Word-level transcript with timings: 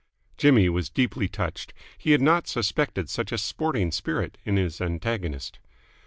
Jimmy 0.35 0.67
was 0.67 0.89
deeply 0.89 1.27
touched. 1.27 1.75
He 1.95 2.09
had 2.09 2.21
not 2.21 2.47
suspected 2.47 3.07
such 3.07 3.31
a 3.31 3.37
sporting 3.37 3.91
spirit 3.91 4.39
in 4.45 4.57
his 4.57 4.81
antagonist. 4.81 5.59